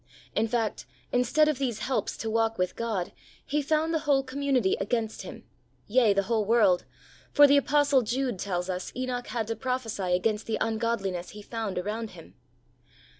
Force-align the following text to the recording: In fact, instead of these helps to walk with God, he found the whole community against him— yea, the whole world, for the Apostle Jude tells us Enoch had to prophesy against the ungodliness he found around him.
In 0.35 0.47
fact, 0.47 0.87
instead 1.11 1.47
of 1.47 1.59
these 1.59 1.77
helps 1.81 2.17
to 2.17 2.29
walk 2.31 2.57
with 2.57 2.75
God, 2.75 3.11
he 3.45 3.61
found 3.61 3.93
the 3.93 3.99
whole 3.99 4.23
community 4.23 4.75
against 4.79 5.21
him— 5.21 5.43
yea, 5.85 6.11
the 6.11 6.23
whole 6.23 6.43
world, 6.43 6.85
for 7.31 7.45
the 7.45 7.57
Apostle 7.57 8.01
Jude 8.01 8.39
tells 8.39 8.67
us 8.67 8.91
Enoch 8.95 9.27
had 9.27 9.45
to 9.45 9.55
prophesy 9.55 10.15
against 10.15 10.47
the 10.47 10.57
ungodliness 10.59 11.29
he 11.37 11.43
found 11.43 11.77
around 11.77 12.09
him. 12.17 12.33